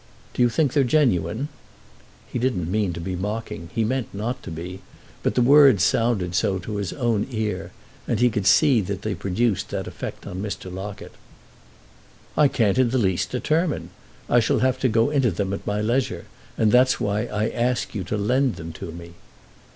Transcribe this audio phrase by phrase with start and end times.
[0.33, 1.47] "Do you think they're genuine?"
[2.27, 4.81] He didn't mean to be mocking, he meant not to be;
[5.21, 7.69] but the words sounded so to his own ear,
[8.07, 10.73] and he could see that they produced that effect on Mr.
[10.73, 11.11] Locket.
[12.35, 13.91] "I can't in the least determine.
[14.27, 16.25] I shall have to go into them at my leisure,
[16.57, 19.11] and that's why I ask you to lend them to me."